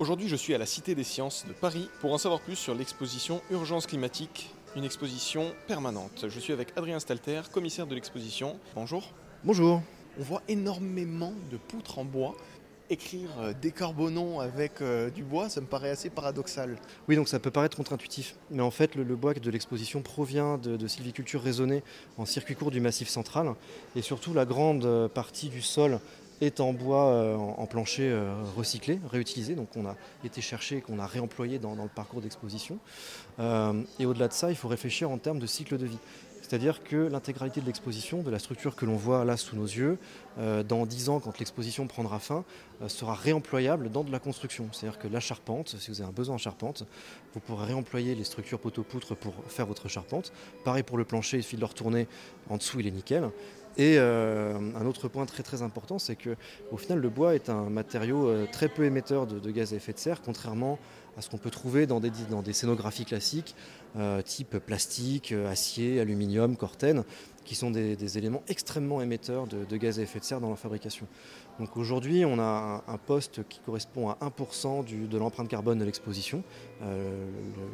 [0.00, 2.74] Aujourd'hui, je suis à la Cité des Sciences de Paris pour en savoir plus sur
[2.74, 6.24] l'exposition Urgence climatique, une exposition permanente.
[6.26, 8.58] Je suis avec Adrien Stalter, commissaire de l'exposition.
[8.74, 9.12] Bonjour.
[9.44, 9.82] Bonjour.
[10.18, 12.34] On voit énormément de poutres en bois.
[12.88, 16.78] Écrire euh, décarbonons avec euh, du bois, ça me paraît assez paradoxal.
[17.06, 18.36] Oui, donc ça peut paraître contre-intuitif.
[18.50, 21.82] Mais en fait, le, le bois de l'exposition provient de, de sylviculture raisonnée
[22.16, 23.54] en circuit court du massif central.
[23.94, 26.00] Et surtout, la grande euh, partie du sol
[26.40, 29.54] est en bois euh, en, plancher euh, recyclé, réutilisé.
[29.54, 32.78] Donc on a été cherché et qu'on a réemployé dans, le parcours d'exposition.
[33.38, 35.98] Euh, et au-delà de ça, il faut réfléchir en termes de cycle de vie.
[36.42, 39.98] C'est-à-dire que l'intégralité de l'exposition, de la structure que l'on voit là sous nos yeux,
[40.66, 42.44] dans 10 ans, quand l'exposition prendra fin,
[42.88, 44.68] sera réemployable dans de la construction.
[44.72, 46.86] C'est-à-dire que la charpente, si vous avez un besoin en charpente,
[47.34, 50.32] vous pourrez réemployer les structures poteau-poutre pour faire votre charpente.
[50.64, 52.08] Pareil pour le plancher, il suffit de le retourner
[52.48, 53.30] en dessous, il est nickel.
[53.76, 56.36] Et euh, un autre point très très important, c'est que
[56.72, 59.92] au final, le bois est un matériau euh, très peu émetteur de, gaz à effet
[59.92, 60.78] de serre, contrairement
[61.16, 63.54] à ce qu'on peut trouver dans des, dans des scénographies classiques,
[63.96, 67.04] euh, type plastique, acier, aluminium, cortène,
[67.44, 71.06] qui sont des, éléments extrêmement émetteurs de, gaz à effet de serre dans la fabrication.
[71.58, 75.84] Donc aujourd'hui, on a un, poste qui correspond à 1% du, de l'empreinte carbone de
[75.84, 76.44] l'exposition,
[76.80, 76.88] le,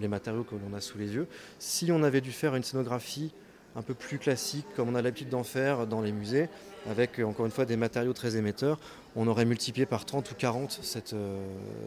[0.00, 1.28] les matériaux que l'on a sous les yeux.
[1.58, 3.32] Si on avait dû faire une scénographie
[3.76, 6.48] un peu plus classique, comme on a l'habitude d'en faire dans les musées,
[6.88, 8.78] avec encore une fois des matériaux très émetteurs,
[9.16, 11.44] on aurait multiplié par 30 ou 40 cette, euh,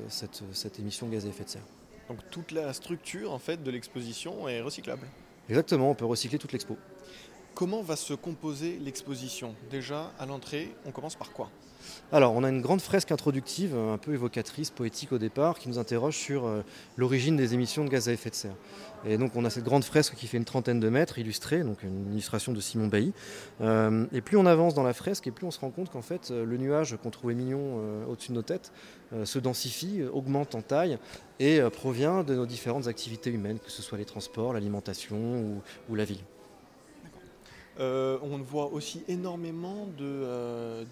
[0.08, 1.66] cette, cette émission de gaz à effet de serre.
[2.10, 5.08] Donc toute la structure en fait de l'exposition est recyclable.
[5.50, 6.78] Exactement, on peut recycler toute l'expo.
[7.56, 9.54] Comment va se composer l'exposition?
[9.70, 11.52] Déjà à l'entrée, on commence par quoi?
[12.12, 15.78] Alors, on a une grande fresque introductive, un peu évocatrice, poétique au départ, qui nous
[15.78, 16.64] interroge sur euh,
[16.98, 18.56] l'origine des émissions de gaz à effet de serre.
[19.06, 21.84] Et donc, on a cette grande fresque qui fait une trentaine de mètres, illustrée, donc
[21.84, 23.14] une illustration de Simon Bailly.
[23.62, 26.02] Euh, et plus on avance dans la fresque, et plus on se rend compte qu'en
[26.02, 27.80] fait, euh, le nuage qu'on trouvait mignon
[28.10, 28.72] au-dessus de nos têtes
[29.26, 30.98] se densifie, augmente en taille
[31.40, 36.06] et provient de nos différentes activités humaines, que ce soit les transports, l'alimentation ou la
[36.06, 36.24] ville.
[37.80, 40.86] Euh, on voit aussi énormément de, euh,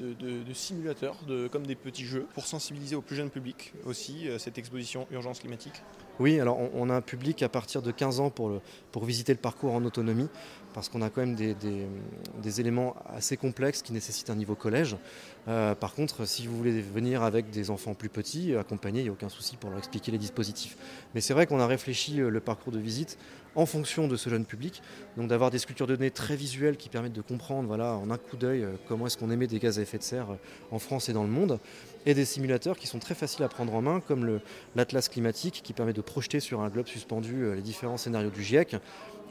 [0.54, 1.16] simulateurs,
[1.52, 5.40] comme des petits jeux, pour sensibiliser au plus jeune public aussi, euh, cette exposition Urgence
[5.40, 5.84] climatique.
[6.20, 8.62] Oui, alors on, a un public à partir de 15 ans pour,
[9.04, 10.28] visiter le parcours en autonomie,
[10.74, 14.98] parce qu'on a quand même des, des, éléments assez complexes qui nécessitent un niveau collège.
[15.46, 19.14] Par contre, si vous voulez venir avec des enfants plus petits, accompagnés, il n'y a
[19.14, 20.78] aucun souci pour leur expliquer les dispositifs.
[21.16, 23.18] Mais c'est vrai qu'on a réfléchi le parcours de visite
[23.56, 24.82] en fonction de ce jeune public,
[25.18, 28.18] donc d'avoir des sculptures de données très visuelles qui permettent de comprendre voilà, en un
[28.18, 30.28] coup d'œil euh, comment est-ce qu'on émet des gaz à effet de serre
[30.72, 31.60] en France et dans le monde,
[32.06, 34.40] et des simulateurs qui sont très faciles à prendre en main, comme
[34.76, 38.78] l'Atlas climatique qui permet de projeter sur un globe suspendu les différents scénarios du GIEC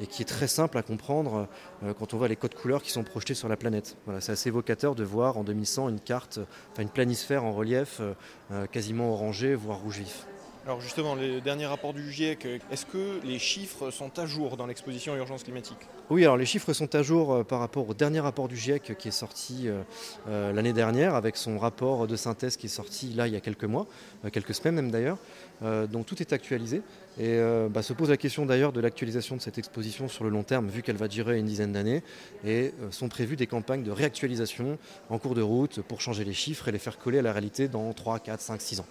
[0.01, 1.47] et qui est très simple à comprendre
[1.85, 3.97] euh, quand on voit les codes couleurs qui sont projetés sur la planète.
[4.07, 6.41] Voilà, c'est assez évocateur de voir en 2100 une carte,
[6.79, 10.27] une planisphère en relief euh, quasiment orangé, voire rouge vif.
[10.71, 14.67] Alors justement, le dernier rapport du GIEC, est-ce que les chiffres sont à jour dans
[14.67, 15.79] l'exposition Urgence climatique?
[16.11, 18.97] Oui, alors les chiffres sont à jour euh, par rapport au dernier rapport du GIEC
[18.97, 19.83] qui est sorti euh,
[20.29, 23.41] euh, l'année dernière, avec son rapport de synthèse qui est sorti là il y a
[23.41, 23.89] quelques mois,
[24.33, 25.19] quelques semaines même d'ailleurs.
[25.61, 26.83] Donc tout est actualisé.
[27.19, 27.39] Et
[27.69, 30.69] bah, se pose la question d'ailleurs de l'actualisation de cette exposition sur le long terme,
[30.69, 32.03] vu qu'elle va durer une dizaine d'années.
[32.47, 34.79] Et sont prévues des campagnes de réactualisation
[35.11, 37.69] en cours de route pour changer les chiffres et les faire coller à la réalité
[37.69, 38.87] dans 3, 4, 5, 6 ans.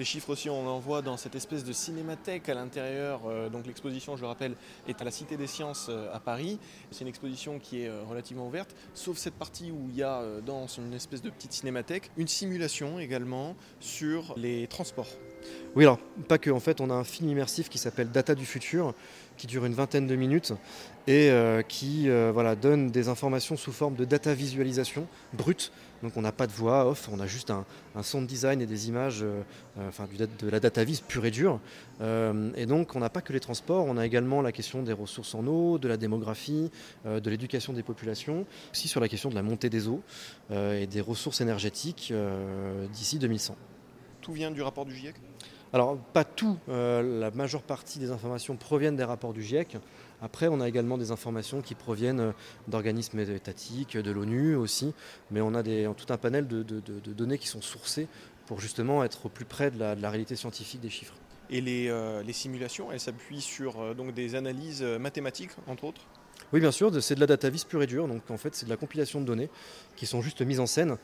[0.00, 3.20] Des chiffres aussi, on en voit dans cette espèce de cinémathèque à l'intérieur.
[3.26, 4.54] Euh, donc l'exposition, je le rappelle,
[4.88, 6.58] est à la Cité des Sciences euh, à Paris.
[6.90, 10.22] C'est une exposition qui est euh, relativement ouverte, sauf cette partie où il y a
[10.46, 15.10] dans une espèce de petite cinémathèque une simulation également sur les transports.
[15.76, 16.50] Oui, alors pas que.
[16.50, 18.94] En fait, on a un film immersif qui s'appelle Data du futur,
[19.40, 20.52] qui dure une vingtaine de minutes
[21.06, 25.72] et euh, qui euh, donne des informations sous forme de data visualisation brute.
[26.02, 27.64] Donc on n'a pas de voix off, on a juste un,
[27.94, 29.42] un son de design et des images, euh,
[29.88, 30.06] enfin
[30.38, 31.58] de la data vis pure et dure.
[32.00, 35.34] Et donc on n'a pas que les transports, on a également la question des ressources
[35.34, 36.70] en eau, de la démographie,
[37.04, 40.02] de l'éducation des populations, aussi sur la question de la montée des eaux
[40.50, 42.12] et des ressources énergétiques
[42.92, 43.56] d'ici 2100.
[44.20, 45.14] Tout vient du rapport du GIEC?
[45.72, 49.76] Alors, pas tout, euh, la majeure partie des informations proviennent des rapports du GIEC.
[50.20, 52.34] Après, on a également des informations qui proviennent
[52.66, 54.92] d'organismes étatiques, de l'ONU aussi,
[55.30, 58.08] mais on a des, tout un panel de, de, de, de, données qui sont sourcées
[58.46, 61.14] pour justement être au plus près de la, réalité scientifique des chiffres.
[61.48, 66.02] Et les, euh, les simulations, elles s'appuient sur euh, donc des analyses mathématiques, entre autres?
[66.52, 68.08] Oui, bien sûr, c'est de la data vis pure et dure.
[68.08, 69.50] Donc en fait, c'est de la compilation de données
[69.96, 70.96] qui sont juste mises en scène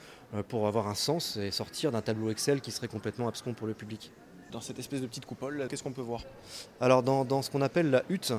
[0.49, 3.75] pour avoir un sens et sortir d'un tableau Excel qui serait complètement abscon pour le
[3.75, 4.13] public
[4.53, 6.23] dans cette espèce de petite coupole, qu'est-ce qu'on peut voir?
[6.81, 8.33] Alors dans, dans ce qu'on appelle la hutte,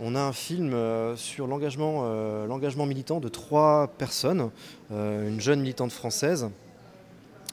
[0.00, 4.50] on a un film euh, sur l'engagement euh, militant de trois personnes,
[4.90, 6.50] euh, une jeune militante française,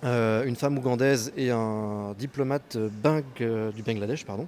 [0.01, 4.25] une femme ougandaise et un diplomate du Bangladesh.
[4.25, 4.47] Pardon.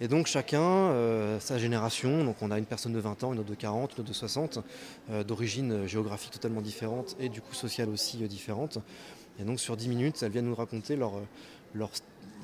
[0.00, 0.94] Et donc chacun,
[1.40, 4.00] sa génération, donc on a une personne de 20 ans, une autre de 40, une
[4.00, 4.60] autre de 60,
[5.26, 8.78] d'origine géographique totalement différente et du coup sociale aussi différente.
[9.38, 11.12] Et donc sur 10 minutes, elles viennent nous raconter leur,
[11.74, 11.90] leur,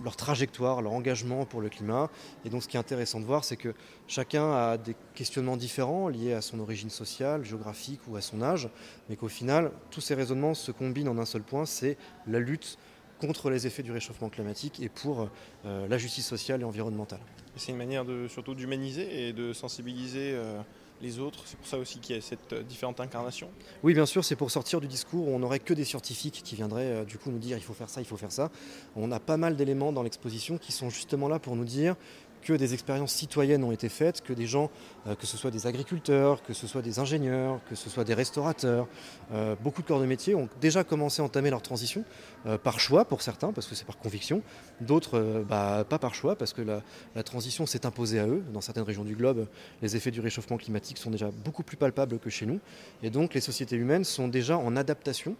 [0.02, 2.10] leur, trajectoire, leur engagement pour le climat.
[2.44, 3.74] Et donc ce qui est intéressant de voir, c'est que
[4.06, 8.68] chacun a des questionnements différents liés à son origine sociale, géographique ou à son âge,
[9.08, 12.78] mais qu'au final, tous ces raisonnements se combinent en un seul point, c'est la lutte
[13.20, 15.28] contre les effets du réchauffement climatique et pour
[15.64, 17.20] euh, la justice sociale et environnementale.
[17.56, 20.60] C'est une manière de, surtout d'humaniser et de sensibiliser euh,
[21.00, 21.42] les autres.
[21.46, 23.48] C'est pour ça aussi qu'il y a cette euh, différente incarnation.
[23.82, 26.54] Oui, bien sûr, c'est pour sortir du discours où on n'aurait que des scientifiques qui
[26.54, 28.50] viendraient du coup nous dire il faut faire ça, il faut faire ça.
[28.94, 31.96] On a pas mal d'éléments dans l'exposition qui sont justement là pour nous dire
[32.46, 34.70] que des expériences citoyennes ont été faites, que des gens,
[35.08, 38.14] euh, que ce soit des agriculteurs, que ce soit des ingénieurs, que ce soit des
[38.14, 38.86] restaurateurs,
[39.32, 42.04] euh, beaucoup de corps de métier ont déjà commencé à entamer leur transition,
[42.46, 44.42] euh, par choix pour certains, parce que c'est par conviction,
[44.80, 46.82] d'autres bah, pas par choix, parce que la,
[47.16, 48.44] la transition s'est imposée à eux.
[48.52, 49.48] Dans certaines régions du globe,
[49.82, 52.60] les effets du réchauffement climatique sont déjà beaucoup plus palpables que chez nous,
[53.02, 55.34] et donc les sociétés humaines sont déjà en adaptation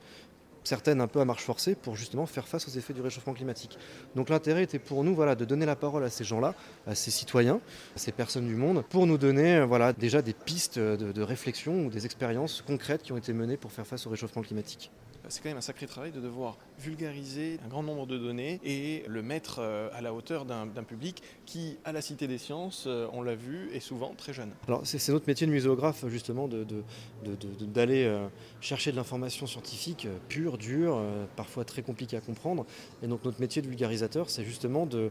[0.67, 3.79] certaines un peu à marche forcée pour justement faire face aux effets du réchauffement climatique.
[4.15, 6.55] Donc l'intérêt était pour nous voilà, de donner la parole à ces gens-là,
[6.87, 7.61] à ces citoyens,
[7.95, 11.87] à ces personnes du monde, pour nous donner voilà, déjà des pistes de, de réflexion
[11.87, 14.91] ou des expériences concrètes qui ont été menées pour faire face au réchauffement climatique
[15.29, 19.05] c'est quand même un sacré travail de devoir vulgariser un grand nombre de données et
[19.09, 23.09] le mettre euh, à la hauteur d'un public qui, à la Cité des Sciences, euh,
[23.13, 24.51] on l'a vu, est souvent très jeune.
[24.69, 28.29] Alors c'est notre métier de muséographe justement d'aller euh,
[28.61, 31.01] chercher de l'information scientifique pure, dure,
[31.35, 32.67] parfois très compliquée à comprendre.
[33.03, 35.11] Et donc notre métier de vulgarisateur, c'est justement de,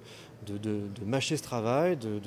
[1.05, 2.19] mâcher ce travail, de,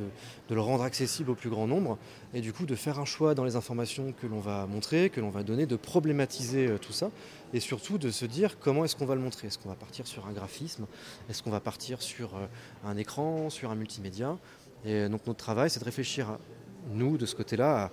[0.50, 1.98] le rendre accessible au plus grand nombre
[2.34, 5.20] et du coup de faire un choix dans les informations que l'on va montrer, que
[5.20, 7.10] l'on va donner, de problématiser tout ça
[7.52, 9.48] et surtout de se dire comment est-ce qu'on va le montrer.
[9.48, 10.86] Est-ce qu'on va partir sur un graphisme?
[11.28, 12.46] Est-ce qu'on va partir sur euh,
[12.84, 14.36] un écran, sur un multimédia?
[14.84, 16.38] Et donc notre travail, c'est de réfléchir,
[16.90, 17.90] nous, de ce côté-là,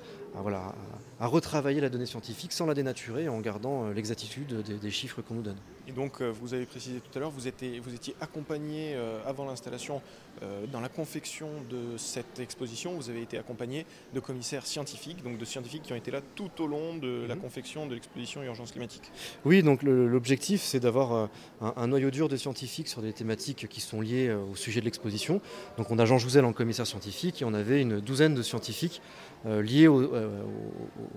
[1.19, 5.35] à, retravailler la donnée scientifique sans la dénaturer en gardant euh, l'exactitude des, chiffres qu'on
[5.35, 5.57] nous donne.
[5.87, 8.95] Et donc, euh, vous avez précisé tout à l'heure, vous étiez, vous étiez accompagné
[9.25, 10.01] avant l'installation
[10.71, 12.93] dans la confection de cette exposition.
[12.93, 16.51] Vous avez été accompagné de commissaires scientifiques, donc de scientifiques qui ont été là tout
[16.59, 17.41] au long de la mhm.
[17.41, 19.11] confection de l'exposition Urgence climatique.
[19.45, 21.13] Oui, donc l'objectif, c'est d'avoir
[21.61, 24.85] un, un, noyau dur de scientifiques sur des thématiques qui sont liées au sujet de
[24.85, 25.41] l'exposition.
[25.77, 29.01] Donc, on a Jean Jouzel en commissaire scientifique et on avait une douzaine de scientifiques
[29.45, 30.43] liés au euh,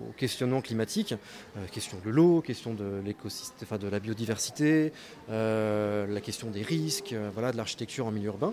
[0.09, 1.15] au, questionnement climatique,
[1.56, 6.62] euh, question de l'eau, question de l'écosystème, enfin de la biodiversité, euh, la question des
[6.62, 8.52] risques, voilà, de l'architecture en milieu urbain.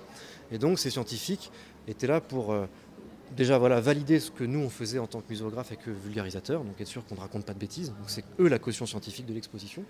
[0.51, 1.51] Et donc ces scientifiques
[1.87, 2.55] étaient là pour
[3.35, 6.63] déjà voilà, valider ce que nous on faisait en tant que muséographe et que vulgarisateur,
[6.63, 9.25] donc être sûr qu'on ne raconte pas de bêtises, donc c'est eux la caution scientifique
[9.25, 9.83] de l'exposition,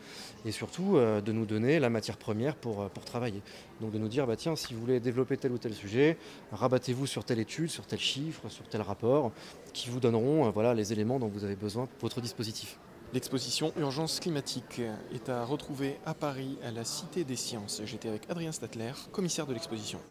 [0.46, 3.42] et surtout euh, de nous donner la matière première pour, euh, pour travailler.
[3.82, 6.18] Donc de nous dire, bah, tiens, si vous voulez développer tel ou tel sujet,
[6.52, 9.32] rabattez-vous sur telle étude, sur tel chiffre, sur tel rapport,
[9.74, 12.78] qui vous donneront euh, voilà, les éléments dont vous avez besoin pour votre dispositif.
[13.16, 14.82] L'exposition Urgence climatique
[15.14, 17.82] est à retrouver à Paris, à la Cité des Sciences.
[17.86, 20.02] J'étais avec Adrien Statler, commissaire de l'exposition.